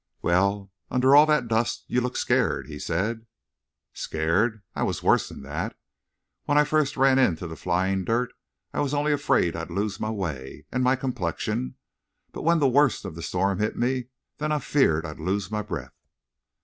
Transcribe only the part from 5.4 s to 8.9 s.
that. When I first ran into the flying dirt I